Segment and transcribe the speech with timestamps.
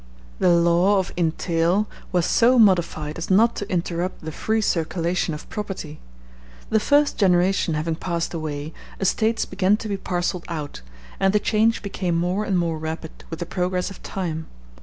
[0.39, 5.47] The law of entail was so modified as not to interrupt the free circulation of
[5.47, 5.99] property.
[5.99, 5.99] *d
[6.71, 10.81] The first generation having passed away, estates began to be parcelled out,
[11.19, 14.47] and the change became more and more rapid with the progress of time.